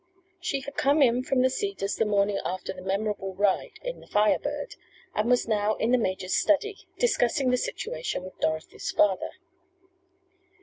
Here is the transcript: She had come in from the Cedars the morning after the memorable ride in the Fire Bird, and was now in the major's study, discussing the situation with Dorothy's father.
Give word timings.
She 0.39 0.61
had 0.61 0.73
come 0.77 1.03
in 1.03 1.21
from 1.21 1.43
the 1.43 1.49
Cedars 1.51 1.95
the 1.95 2.07
morning 2.07 2.39
after 2.43 2.73
the 2.73 2.81
memorable 2.81 3.35
ride 3.35 3.73
in 3.83 3.99
the 3.99 4.07
Fire 4.07 4.39
Bird, 4.39 4.73
and 5.13 5.29
was 5.29 5.47
now 5.47 5.75
in 5.75 5.91
the 5.91 5.99
major's 5.99 6.33
study, 6.33 6.75
discussing 6.97 7.51
the 7.51 7.57
situation 7.57 8.23
with 8.23 8.39
Dorothy's 8.39 8.89
father. 8.89 9.29